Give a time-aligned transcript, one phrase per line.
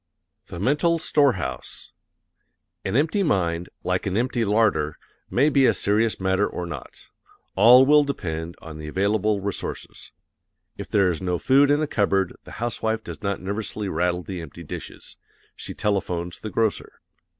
[0.47, 1.91] The Mental Storehouse
[2.83, 4.97] An empty mind, like an empty larder,
[5.29, 7.05] may be a serious matter or not
[7.55, 10.11] all will depend on the available resources.
[10.75, 14.41] If there is no food in the cupboard the housewife does not nervously rattle the
[14.41, 15.17] empty dishes;
[15.55, 16.93] she telephones the grocer.